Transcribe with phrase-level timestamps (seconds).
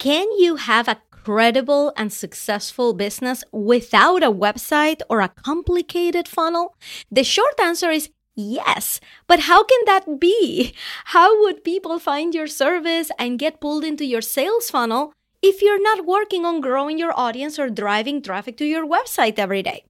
[0.00, 6.74] Can you have a credible and successful business without a website or a complicated funnel?
[7.10, 10.72] The short answer is Yes, but how can that be?
[11.12, 15.12] How would people find your service and get pulled into your sales funnel
[15.42, 19.62] if you're not working on growing your audience or driving traffic to your website every
[19.62, 19.84] day?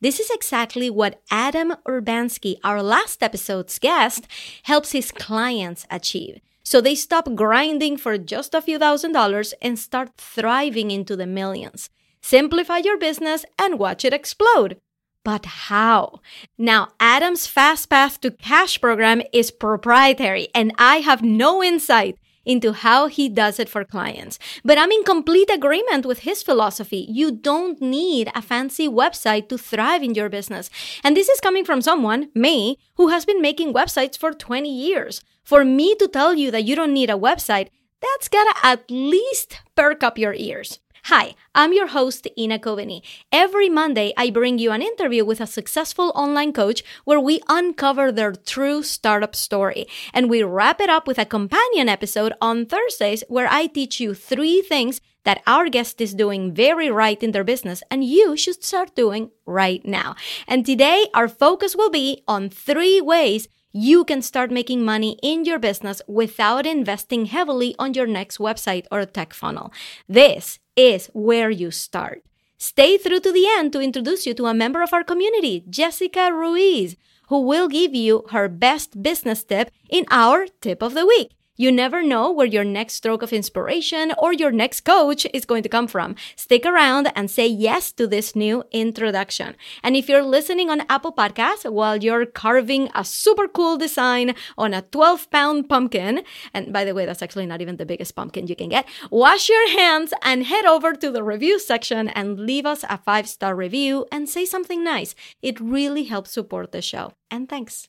[0.00, 4.28] This is exactly what Adam Urbanski, our last episode's guest,
[4.62, 6.38] helps his clients achieve.
[6.66, 11.24] So they stop grinding for just a few thousand dollars and start thriving into the
[11.24, 11.90] millions.
[12.20, 14.80] Simplify your business and watch it explode.
[15.22, 16.22] But how?
[16.58, 22.72] Now, Adam's Fast Path to Cash program is proprietary, and I have no insight into
[22.72, 24.36] how he does it for clients.
[24.64, 27.06] But I'm in complete agreement with his philosophy.
[27.08, 30.68] You don't need a fancy website to thrive in your business.
[31.04, 35.22] And this is coming from someone, me, who has been making websites for 20 years.
[35.46, 37.68] For me to tell you that you don't need a website,
[38.02, 40.80] that's gotta at least perk up your ears.
[41.04, 43.02] Hi, I'm your host, Ina Coveney.
[43.30, 48.10] Every Monday, I bring you an interview with a successful online coach where we uncover
[48.10, 49.86] their true startup story.
[50.12, 54.14] And we wrap it up with a companion episode on Thursdays where I teach you
[54.14, 58.64] three things that our guest is doing very right in their business and you should
[58.64, 60.16] start doing right now.
[60.48, 63.46] And today, our focus will be on three ways
[63.76, 68.86] you can start making money in your business without investing heavily on your next website
[68.90, 69.70] or tech funnel.
[70.08, 72.24] This is where you start.
[72.56, 76.32] Stay through to the end to introduce you to a member of our community, Jessica
[76.32, 76.96] Ruiz,
[77.28, 81.35] who will give you her best business tip in our tip of the week.
[81.56, 85.62] You never know where your next stroke of inspiration or your next coach is going
[85.62, 86.14] to come from.
[86.36, 89.56] Stick around and say yes to this new introduction.
[89.82, 94.74] And if you're listening on Apple Podcasts while you're carving a super cool design on
[94.74, 98.46] a 12 pound pumpkin, and by the way, that's actually not even the biggest pumpkin
[98.46, 102.66] you can get, wash your hands and head over to the review section and leave
[102.66, 105.14] us a five star review and say something nice.
[105.40, 107.12] It really helps support the show.
[107.30, 107.88] And thanks.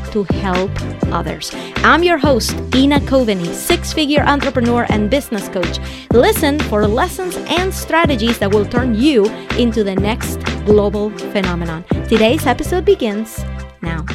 [0.11, 0.71] to help
[1.11, 1.51] others.
[1.77, 5.79] I'm your host, Ina Coveney, six figure entrepreneur and business coach.
[6.11, 9.25] Listen for lessons and strategies that will turn you
[9.57, 11.83] into the next global phenomenon.
[12.07, 13.43] Today's episode begins
[13.81, 14.05] now.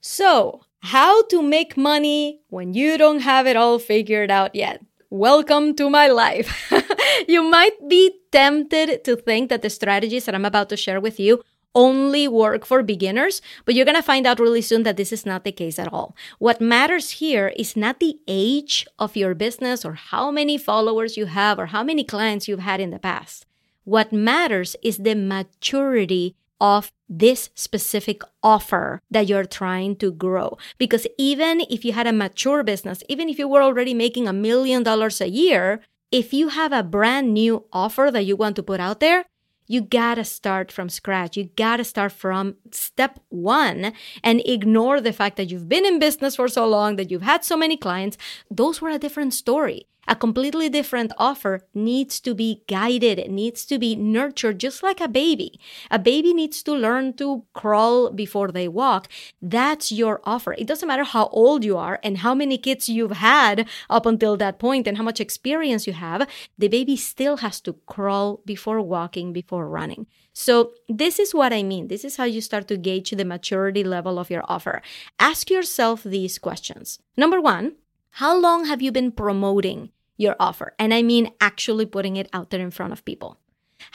[0.00, 4.80] So, how to make money when you don't have it all figured out yet.
[5.10, 6.72] Welcome to my life.
[7.28, 11.18] you might be tempted to think that the strategies that I'm about to share with
[11.20, 11.42] you
[11.74, 15.26] only work for beginners, but you're going to find out really soon that this is
[15.26, 16.16] not the case at all.
[16.38, 21.26] What matters here is not the age of your business or how many followers you
[21.26, 23.46] have or how many clients you've had in the past.
[23.84, 30.56] What matters is the maturity of this specific offer that you're trying to grow.
[30.78, 34.32] Because even if you had a mature business, even if you were already making a
[34.32, 35.80] million dollars a year,
[36.10, 39.26] if you have a brand new offer that you want to put out there,
[39.66, 41.36] you gotta start from scratch.
[41.36, 43.92] You gotta start from step one
[44.22, 47.44] and ignore the fact that you've been in business for so long, that you've had
[47.44, 48.16] so many clients.
[48.50, 49.86] Those were a different story.
[50.06, 55.00] A completely different offer needs to be guided, it needs to be nurtured just like
[55.00, 55.58] a baby.
[55.90, 59.08] A baby needs to learn to crawl before they walk.
[59.40, 60.54] That's your offer.
[60.54, 64.36] It doesn't matter how old you are and how many kids you've had up until
[64.36, 66.28] that point and how much experience you have.
[66.58, 70.06] The baby still has to crawl before walking, before running.
[70.36, 71.86] So, this is what I mean.
[71.86, 74.82] This is how you start to gauge the maturity level of your offer.
[75.20, 76.98] Ask yourself these questions.
[77.16, 77.76] Number one,
[78.18, 80.72] how long have you been promoting your offer?
[80.78, 83.38] And I mean actually putting it out there in front of people.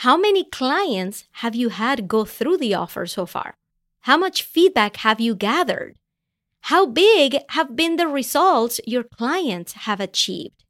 [0.03, 3.53] How many clients have you had go through the offer so far?
[4.01, 5.95] How much feedback have you gathered?
[6.63, 10.65] How big have been the results your clients have achieved?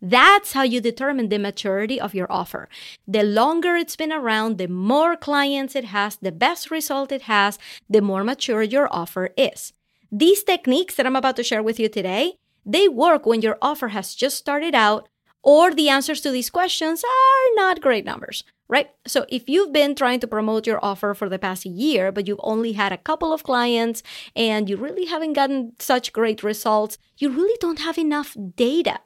[0.00, 2.68] That's how you determine the maturity of your offer.
[3.08, 7.58] The longer it's been around, the more clients it has, the best result it has,
[7.90, 9.72] the more mature your offer is.
[10.12, 12.38] These techniques that I'm about to share with you today
[12.68, 15.08] they work when your offer has just started out
[15.42, 18.90] or the answers to these questions are not great numbers, right?
[19.06, 22.40] So if you've been trying to promote your offer for the past year, but you've
[22.42, 24.02] only had a couple of clients
[24.36, 28.98] and you really haven't gotten such great results, you really don't have enough data.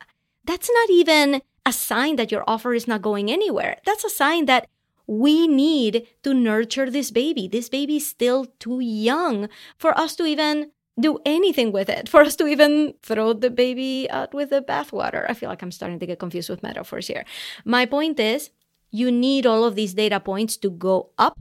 [0.44, 3.76] That's not even a sign that your offer is not going anywhere.
[3.86, 4.68] That's a sign that
[5.06, 7.46] we need to nurture this baby.
[7.46, 12.20] This baby is still too young for us to even do anything with it, for
[12.20, 15.24] us to even throw the baby out with the bathwater.
[15.28, 17.24] I feel like I'm starting to get confused with metaphors here.
[17.64, 18.50] My point is,
[18.90, 21.38] you need all of these data points to go up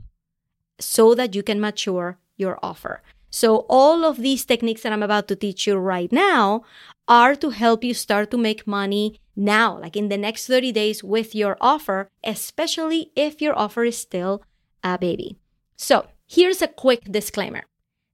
[0.80, 3.02] so that you can mature your offer.
[3.30, 6.64] So, all of these techniques that I'm about to teach you right now
[7.08, 11.02] are to help you start to make money now, like in the next 30 days
[11.02, 14.42] with your offer, especially if your offer is still
[14.84, 15.38] a baby.
[15.76, 17.64] So, here's a quick disclaimer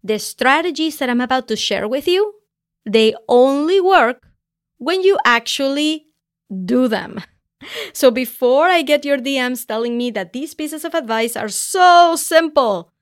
[0.03, 2.35] the strategies that I'm about to share with you,
[2.85, 4.29] they only work
[4.79, 6.06] when you actually
[6.65, 7.21] do them.
[7.93, 12.15] So, before I get your DMs telling me that these pieces of advice are so
[12.15, 12.93] simple,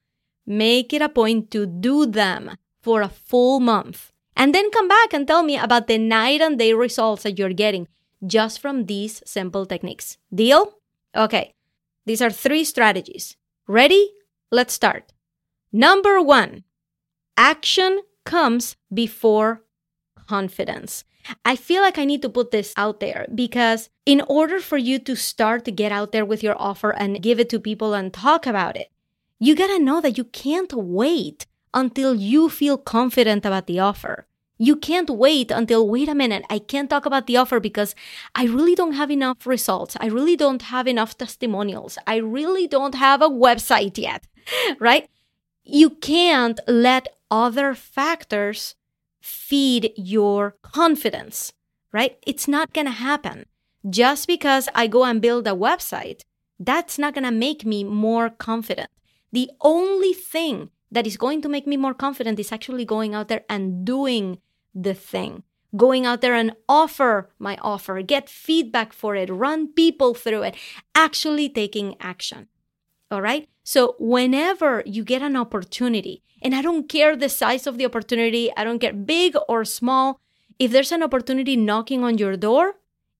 [0.46, 5.12] make it a point to do them for a full month and then come back
[5.12, 7.88] and tell me about the night and day results that you're getting
[8.26, 10.18] just from these simple techniques.
[10.32, 10.74] Deal?
[11.16, 11.54] Okay,
[12.04, 13.36] these are three strategies.
[13.66, 14.10] Ready?
[14.50, 15.12] Let's start.
[15.72, 16.64] Number one,
[17.36, 19.62] action comes before
[20.28, 21.04] confidence.
[21.44, 24.98] I feel like I need to put this out there because in order for you
[25.00, 28.12] to start to get out there with your offer and give it to people and
[28.12, 28.90] talk about it,
[29.38, 34.26] you gotta know that you can't wait until you feel confident about the offer.
[34.58, 37.94] You can't wait until, wait a minute, I can't talk about the offer because
[38.34, 39.96] I really don't have enough results.
[40.00, 41.98] I really don't have enough testimonials.
[42.06, 44.26] I really don't have a website yet,
[44.80, 45.08] right?
[45.68, 48.76] You can't let other factors
[49.20, 51.52] feed your confidence,
[51.92, 52.16] right?
[52.24, 53.46] It's not going to happen.
[53.90, 56.22] Just because I go and build a website,
[56.60, 58.90] that's not going to make me more confident.
[59.32, 63.26] The only thing that is going to make me more confident is actually going out
[63.26, 64.38] there and doing
[64.72, 65.42] the thing.
[65.76, 70.54] Going out there and offer my offer, get feedback for it, run people through it,
[70.94, 72.46] actually taking action.
[73.10, 73.48] All right.
[73.62, 78.50] So, whenever you get an opportunity, and I don't care the size of the opportunity,
[78.56, 80.20] I don't care big or small,
[80.58, 82.74] if there's an opportunity knocking on your door,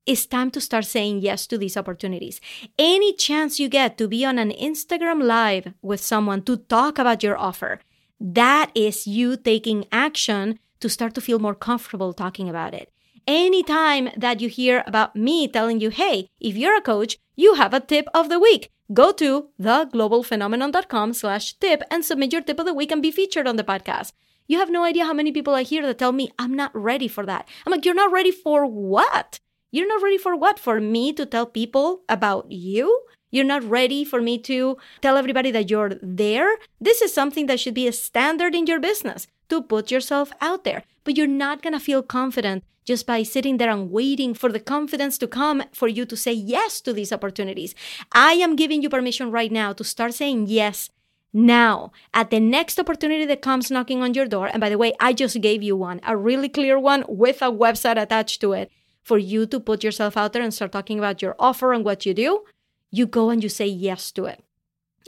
[0.07, 2.41] it's time to start saying yes to these opportunities.
[2.79, 7.23] Any chance you get to be on an Instagram live with someone to talk about
[7.23, 7.81] your offer,
[8.21, 12.93] that is you taking action to start to feel more comfortable talking about it.
[13.27, 17.75] Anytime that you hear about me telling you, hey, if you're a coach, you have
[17.75, 18.71] a tip of the week.
[18.93, 23.49] Go to theglobalphenomenon.com slash tip and submit your tip of the week and be featured
[23.49, 24.13] on the podcast.
[24.47, 27.09] You have no idea how many people I hear that tell me, I'm not ready
[27.09, 27.49] for that.
[27.67, 29.41] I'm like, you're not ready for what?
[29.73, 30.59] You're not ready for what?
[30.61, 33.03] For me to tell people about you?
[33.33, 36.57] You're not ready for me to tell everybody that you're there?
[36.81, 40.63] This is something that should be a standard in your business to put yourself out
[40.63, 40.85] there.
[41.03, 45.19] But you're not to feel confident just by sitting there and waiting for the confidence
[45.19, 47.75] to come for you to say yes to these opportunities.
[48.13, 50.89] I am giving you permission right now to start saying yes
[51.33, 54.47] now at the next opportunity that comes knocking on your door.
[54.47, 57.53] And by the way, I just gave you one, a really clear one with a
[57.53, 58.71] website attached to it
[59.03, 62.07] for you to put yourself out there and start talking about your offer and what
[62.07, 62.45] you do.
[62.91, 64.46] You go and you say yes to it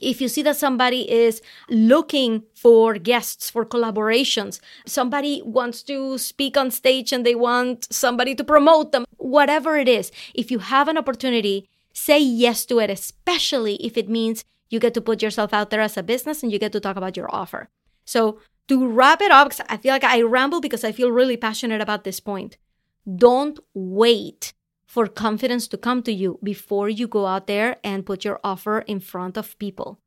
[0.03, 6.57] if you see that somebody is looking for guests for collaborations somebody wants to speak
[6.57, 10.89] on stage and they want somebody to promote them whatever it is if you have
[10.89, 15.53] an opportunity say yes to it especially if it means you get to put yourself
[15.53, 17.71] out there as a business and you get to talk about your offer.
[18.05, 21.81] So to wrap it up i feel like i ramble because i feel really passionate
[21.81, 22.57] about this point
[23.17, 24.53] don't wait
[24.89, 28.81] for confidence to come to you before you go out there and put your offer
[28.81, 30.01] in front of people.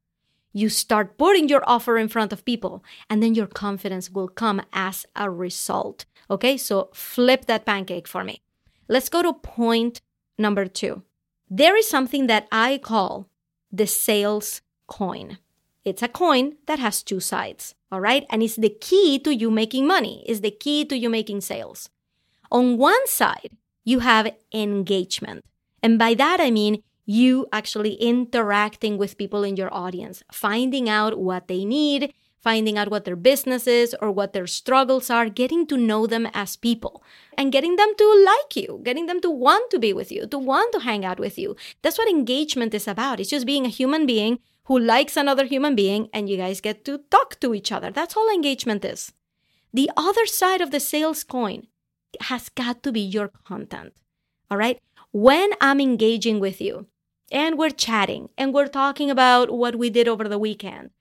[0.53, 4.61] You start putting your offer in front of people, and then your confidence will come
[4.73, 6.05] as a result.
[6.29, 8.41] Okay, so flip that pancake for me.
[8.89, 10.01] Let's go to point
[10.37, 11.03] number two.
[11.49, 13.29] There is something that I call
[13.71, 15.37] the sales coin.
[15.85, 18.25] It's a coin that has two sides, all right?
[18.29, 21.89] And it's the key to you making money, it's the key to you making sales.
[22.51, 23.51] On one side,
[23.83, 25.43] you have engagement.
[25.83, 31.19] And by that, I mean you actually interacting with people in your audience, finding out
[31.19, 35.65] what they need, finding out what their business is or what their struggles are, getting
[35.67, 37.03] to know them as people,
[37.37, 40.37] and getting them to like you, getting them to want to be with you, to
[40.37, 41.55] want to hang out with you.
[41.81, 43.19] That's what engagement is about.
[43.19, 46.85] It's just being a human being who likes another human being and you guys get
[46.85, 47.91] to talk to each other.
[47.91, 49.11] That's all engagement is.
[49.73, 51.67] The other side of the sales coin
[52.21, 53.93] has got to be your content.
[54.49, 54.79] All right.
[55.11, 56.87] When I'm engaging with you
[57.31, 60.91] and we're chatting and we're talking about what we did over the weekend,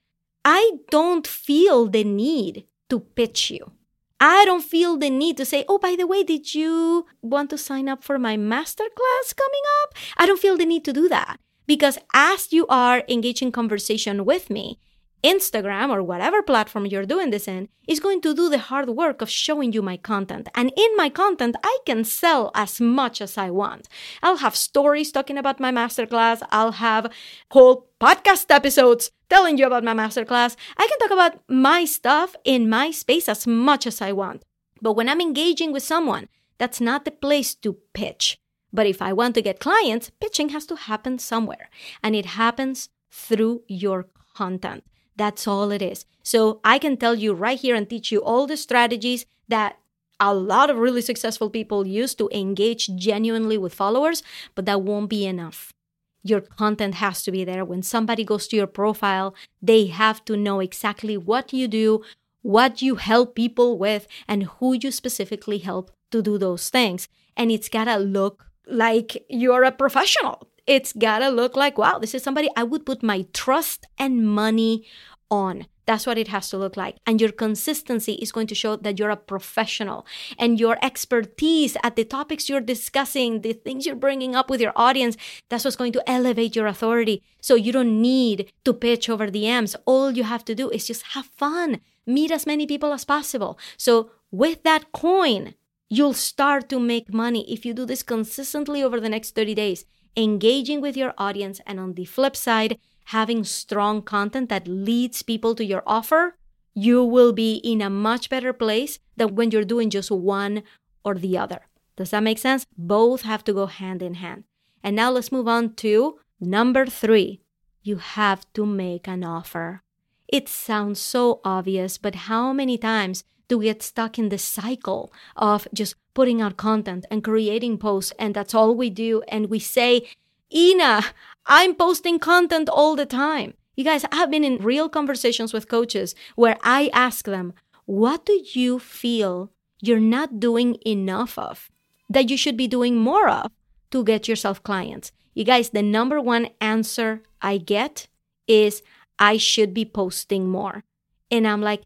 [0.44, 3.72] I don't feel the need to pitch you.
[4.20, 7.58] I don't feel the need to say, oh, by the way, did you want to
[7.58, 9.94] sign up for my masterclass coming up?
[10.16, 14.50] I don't feel the need to do that Because as you are engaging conversation with
[14.50, 14.80] me,
[15.22, 19.20] Instagram or whatever platform you're doing this in is going to do the hard work
[19.20, 20.48] of showing you my content.
[20.54, 23.88] And in my content, I can sell as much as I want.
[24.22, 26.42] I'll have stories talking about my masterclass.
[26.50, 27.12] I'll have
[27.50, 30.56] whole podcast episodes telling you about my masterclass.
[30.76, 34.44] I can talk about my stuff in my space as much as I want.
[34.82, 38.38] But when I'm engaging with someone, that's not the place to pitch.
[38.72, 41.68] But if I want to get clients, pitching has to happen somewhere.
[42.02, 44.84] And it happens through your content.
[45.20, 46.06] That's all it is.
[46.22, 49.76] So I can tell you right here and teach you all the strategies that
[50.18, 54.22] a lot of really successful people use to engage genuinely with followers,
[54.54, 55.74] but that won't be enough.
[56.22, 57.66] Your content has to be there.
[57.66, 62.02] When somebody goes to your profile, they have to know exactly what you do,
[62.40, 67.08] what you help people with, and who you specifically help to do those things.
[67.36, 70.48] And it's gotta look like you're a professional.
[70.66, 74.86] It's gotta look like, wow, this is somebody I would put my trust and money
[75.30, 75.66] on.
[75.86, 76.98] That's what it has to look like.
[77.04, 80.06] And your consistency is going to show that you're a professional
[80.38, 84.72] and your expertise at the topics you're discussing, the things you're bringing up with your
[84.76, 85.16] audience,
[85.48, 87.24] that's what's going to elevate your authority.
[87.40, 89.74] So you don't need to pitch over the DMs.
[89.84, 93.58] All you have to do is just have fun, meet as many people as possible.
[93.76, 95.54] So with that coin,
[95.88, 99.84] you'll start to make money if you do this consistently over the next 30 days,
[100.16, 101.60] engaging with your audience.
[101.66, 102.78] And on the flip side,
[103.10, 106.36] having strong content that leads people to your offer,
[106.74, 110.62] you will be in a much better place than when you're doing just one
[111.04, 111.60] or the other.
[111.96, 112.64] Does that make sense?
[112.78, 114.44] Both have to go hand in hand.
[114.82, 117.40] And now let's move on to number three.
[117.82, 119.82] You have to make an offer.
[120.28, 125.12] It sounds so obvious, but how many times do we get stuck in the cycle
[125.34, 129.22] of just putting out content and creating posts, and that's all we do?
[129.26, 130.06] And we say,
[130.52, 131.04] Ina,
[131.46, 133.54] I'm posting content all the time.
[133.76, 137.54] You guys, I've been in real conversations with coaches where I ask them,
[137.86, 141.70] what do you feel you're not doing enough of
[142.08, 143.50] that you should be doing more of
[143.90, 145.12] to get yourself clients?
[145.34, 148.08] You guys, the number one answer I get
[148.46, 148.82] is
[149.18, 150.84] I should be posting more.
[151.30, 151.82] And I'm like,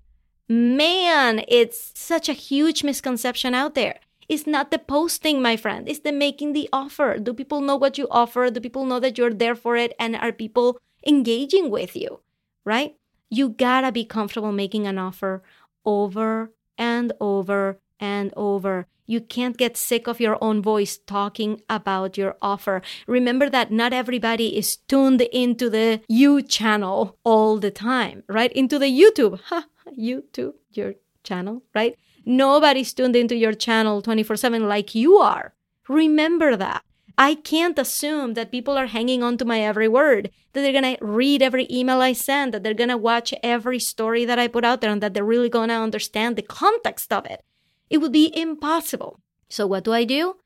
[0.49, 4.01] man, it's such a huge misconception out there.
[4.29, 5.89] It's not the posting, my friend.
[5.89, 7.19] It's the making the offer.
[7.19, 8.51] Do people know what you offer?
[8.51, 9.95] Do people know that you're there for it?
[9.99, 12.21] And are people engaging with you?
[12.65, 12.97] Right?
[13.31, 15.43] You gotta be comfortable making an offer
[15.85, 18.87] over and over and over.
[19.07, 22.81] You can't get sick of your own voice talking about your offer.
[23.07, 28.53] Remember that not everybody is tuned into the you channel all the time, right?
[28.53, 29.41] Into the YouTube.
[29.49, 29.67] Ha,
[29.99, 31.97] YouTube, your channel, right?
[32.25, 35.55] Nobody's tuned into your channel 24 7 like you are.
[35.89, 36.83] Remember that.
[37.17, 40.97] I can't assume that people are hanging on to my every word, that they're going
[40.97, 44.49] to read every email I send, that they're going to watch every story that I
[44.49, 47.45] put out there, and that they're really going to understand the context of it.
[47.89, 49.21] It would be impossible.
[49.49, 50.37] So, what do I do?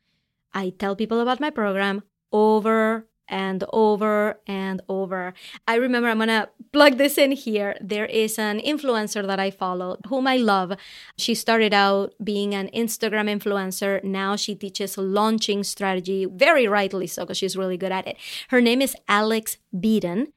[0.52, 5.34] I tell people about my program over and over and over.
[5.66, 7.76] I remember I'm gonna plug this in here.
[7.80, 10.72] There is an influencer that I follow whom I love.
[11.16, 14.02] She started out being an Instagram influencer.
[14.02, 18.16] Now she teaches launching strategy, very rightly so, because she's really good at it.
[18.48, 20.28] Her name is Alex Beadon.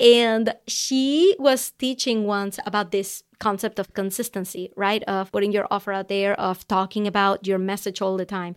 [0.00, 5.02] And she was teaching once about this concept of consistency, right?
[5.04, 8.54] Of putting your offer out there, of talking about your message all the time.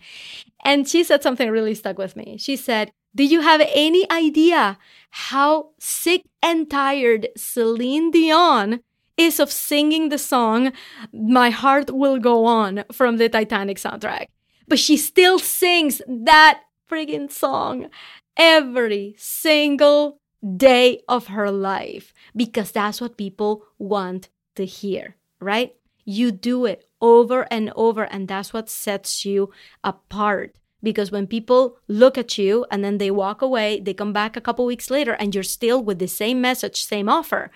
[0.63, 2.37] And she said something really stuck with me.
[2.37, 4.77] She said, do you have any idea
[5.09, 8.81] how sick and tired Celine Dion
[9.17, 10.71] is of singing the song
[11.13, 14.27] My Heart Will Go On from the Titanic soundtrack?
[14.67, 17.89] But she still sings that friggin' song
[18.37, 20.19] every single
[20.57, 25.75] day of her life because that's what people want to hear, right?
[26.05, 29.51] You do it over and over, and that's what sets you
[29.83, 34.35] apart because when people look at you and then they walk away, they come back
[34.35, 37.51] a couple weeks later and you're still with the same message, same offer.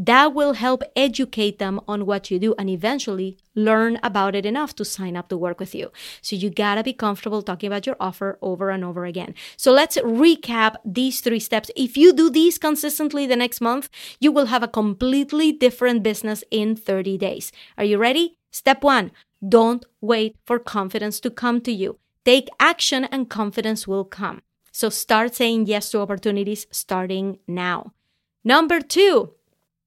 [0.00, 4.76] That will help educate them on what you do and eventually learn about it enough
[4.76, 5.90] to sign up to work with you.
[6.22, 9.34] So you gotta be comfortable talking about your offer over and over again.
[9.56, 11.72] So let's recap these three steps.
[11.74, 13.88] If you do these consistently the next month,
[14.20, 17.50] you will have a completely different business in 30 days.
[17.76, 18.36] Are you ready?
[18.52, 19.10] Step one,
[19.46, 21.98] don't wait for confidence to come to you.
[22.24, 24.42] Take action and confidence will come.
[24.72, 27.92] So start saying yes to opportunities starting now.
[28.44, 29.32] Number two,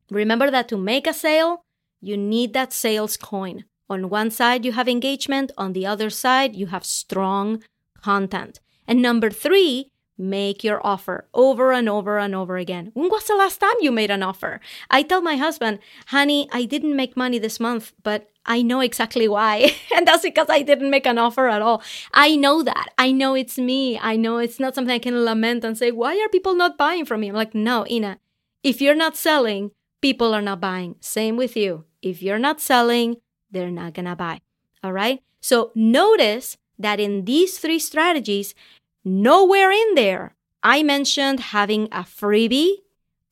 [0.10, 1.64] remember that to make a sale,
[2.02, 3.66] you need that sales coin.
[3.90, 5.52] On one side, you have engagement.
[5.58, 7.62] On the other side, you have strong
[8.02, 8.60] content.
[8.88, 9.91] And number three,
[10.22, 12.92] make your offer over and over and over again.
[12.94, 14.62] When was the last time you made an offer?
[14.90, 19.28] I tell my husband, honey, I didn't make money this month, but I know exactly
[19.28, 19.76] why.
[19.96, 21.82] and that's because I didn't make an offer at all.
[22.14, 22.90] I know that.
[22.98, 24.00] I know it's me.
[24.00, 27.06] I know it's not something I can lament and say, why are people not buying
[27.06, 27.30] from me?
[27.30, 28.20] I'm like, no, Ina,
[28.64, 30.96] if you're not selling, people are not buying.
[31.00, 31.86] Same with you.
[32.02, 33.18] If you're not selling,
[33.50, 34.42] they're not gonna buy.
[34.84, 35.22] All right.
[35.42, 38.56] So notice that in these three strategies,
[39.04, 42.76] nowhere in there I mentioned having a freebie,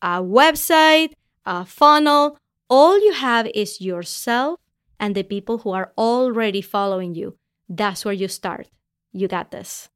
[0.02, 1.14] a website,
[1.46, 2.38] a funnel.
[2.70, 4.60] All you have is yourself
[5.00, 7.38] and the people who are already following you.
[7.68, 8.68] That's where you start.
[9.12, 9.90] You got this.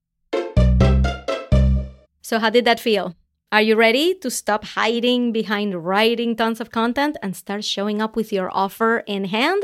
[2.22, 3.16] So, how did that feel?
[3.52, 8.16] Are you ready to stop hiding behind writing tons of content and start showing up
[8.16, 9.64] with your offer in hand?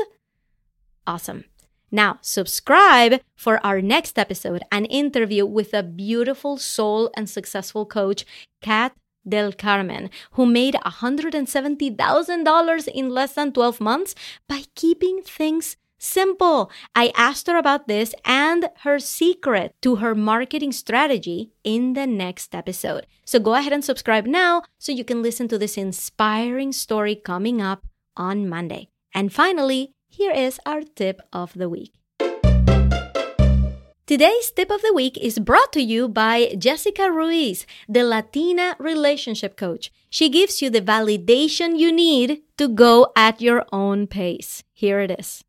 [1.06, 1.44] Awesome.
[1.90, 8.24] Now, subscribe for our next episode an interview with a beautiful soul and successful coach,
[8.60, 8.92] Kat
[9.26, 14.14] del Carmen, who made $170,000 in less than 12 months
[14.48, 16.70] by keeping things simple.
[16.94, 22.54] I asked her about this and her secret to her marketing strategy in the next
[22.54, 23.06] episode.
[23.24, 27.60] So go ahead and subscribe now so you can listen to this inspiring story coming
[27.60, 27.84] up
[28.16, 28.88] on Monday.
[29.14, 31.94] And finally, here is our tip of the week.
[34.06, 39.56] Today's tip of the week is brought to you by Jessica Ruiz, the Latina relationship
[39.56, 39.92] coach.
[40.10, 44.64] She gives you the validation you need to go at your own pace.
[44.72, 45.44] Here it is.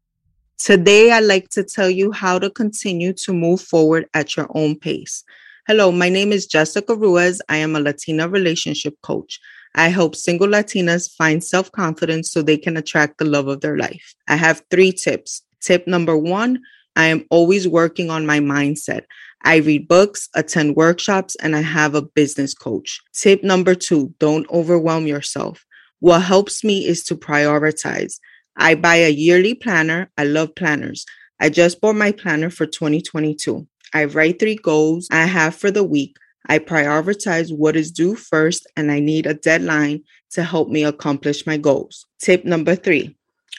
[0.59, 4.77] Today, I'd like to tell you how to continue to move forward at your own
[4.77, 5.23] pace.
[5.67, 7.41] Hello, my name is Jessica Ruiz.
[7.49, 9.39] I am a Latina relationship coach.
[9.75, 13.77] I help single Latinas find self confidence so they can attract the love of their
[13.77, 14.13] life.
[14.27, 15.43] I have three tips.
[15.61, 16.59] Tip number one
[16.95, 19.03] I am always working on my mindset.
[19.43, 23.01] I read books, attend workshops, and I have a business coach.
[23.13, 25.65] Tip number two don't overwhelm yourself.
[25.99, 28.19] What helps me is to prioritize.
[28.57, 30.11] I buy a yearly planner.
[30.17, 31.05] I love planners.
[31.39, 33.67] I just bought my planner for 2022.
[33.93, 36.15] I write three goals I have for the week.
[36.47, 41.45] I prioritize what is due first, and I need a deadline to help me accomplish
[41.45, 42.05] my goals.
[42.19, 43.15] Tip number three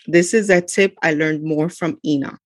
[0.06, 2.38] this is a tip I learned more from Ina.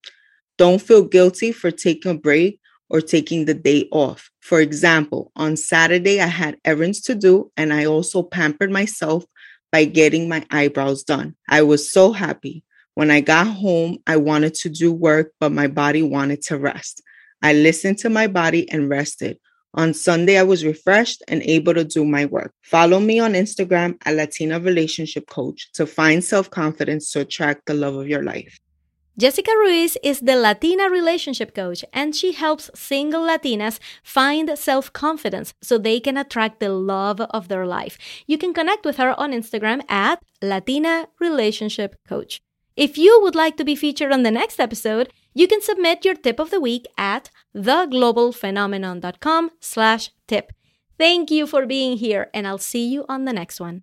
[0.58, 4.30] Don't feel guilty for taking a break or taking the day off.
[4.40, 9.24] For example, on Saturday, I had errands to do, and I also pampered myself
[9.72, 11.34] by getting my eyebrows done.
[11.48, 12.62] I was so happy.
[12.94, 17.02] When I got home, I wanted to do work, but my body wanted to rest.
[17.42, 19.38] I listened to my body and rested.
[19.76, 22.52] On Sunday, I was refreshed and able to do my work.
[22.62, 27.74] Follow me on Instagram at Latina Relationship Coach to find self confidence to attract the
[27.74, 28.58] love of your life.
[29.18, 35.52] Jessica Ruiz is the Latina relationship coach, and she helps single Latinas find self confidence
[35.62, 37.98] so they can attract the love of their life.
[38.26, 42.40] You can connect with her on Instagram at Latina Relationship Coach.
[42.76, 46.14] If you would like to be featured on the next episode, you can submit your
[46.14, 50.52] tip of the week at theglobalphenomenon.com slash tip.
[50.98, 53.82] Thank you for being here, and I'll see you on the next one.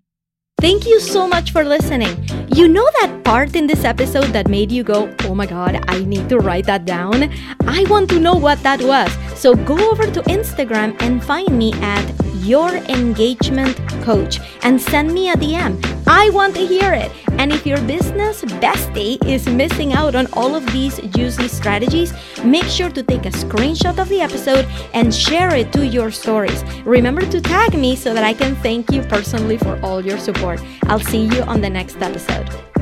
[0.59, 2.27] Thank you so much for listening.
[2.55, 6.03] You know that part in this episode that made you go, oh my god, I
[6.03, 7.29] need to write that down?
[7.67, 9.11] I want to know what that was.
[9.39, 15.29] So go over to Instagram and find me at your engagement coach and send me
[15.29, 15.73] a DM.
[16.05, 17.11] I want to hear it.
[17.39, 22.65] And if your business bestie is missing out on all of these juicy strategies, make
[22.65, 26.63] sure to take a screenshot of the episode and share it to your stories.
[26.85, 30.61] Remember to tag me so that I can thank you personally for all your support.
[30.83, 32.72] I'll see you on the next episode.